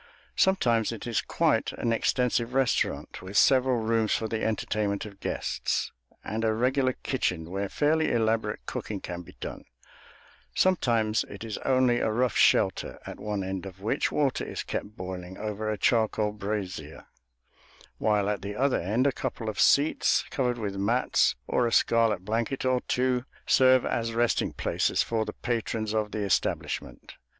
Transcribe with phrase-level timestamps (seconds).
[0.35, 5.91] Sometimes it is quite an extensive restaurant, with several rooms for the entertainment of guests,
[6.23, 9.63] and a regular kitchen where fairly elaborate cooking can be done;
[10.55, 14.97] sometimes it is only a rough shelter, at one end of which water is kept
[14.97, 17.05] boiling over a charcoal brazier,
[17.99, 22.25] while at the other end a couple of seats, covered with mats or a scarlet
[22.25, 27.17] blanket or two, serve as resting places for the patrons of the establishment.